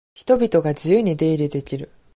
[0.15, 1.91] 人々が自由に出入りできる。